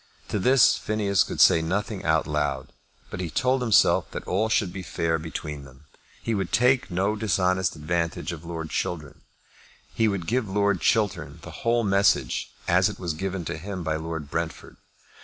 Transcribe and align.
To 0.29 0.39
this 0.39 0.77
Phineas 0.77 1.23
could 1.23 1.39
say 1.39 1.61
nothing 1.61 2.03
out 2.03 2.25
loud, 2.25 2.73
but 3.11 3.19
he 3.19 3.29
told 3.29 3.61
himself 3.61 4.09
that 4.09 4.25
all 4.27 4.49
should 4.49 4.73
be 4.73 4.81
fair 4.81 5.19
between 5.19 5.63
them. 5.63 5.85
He 6.23 6.33
would 6.33 6.51
take 6.51 6.89
no 6.89 7.15
dishonest 7.15 7.75
advantage 7.75 8.31
of 8.31 8.43
Lord 8.43 8.71
Chiltern. 8.71 9.21
He 9.93 10.07
would 10.07 10.25
give 10.25 10.49
Lord 10.49 10.81
Chiltern 10.81 11.37
the 11.43 11.51
whole 11.51 11.83
message 11.83 12.49
as 12.67 12.89
it 12.89 12.97
was 12.97 13.13
given 13.13 13.45
to 13.45 13.57
him 13.59 13.83
by 13.83 13.95
Lord 13.95 14.31
Brentford. 14.31 14.77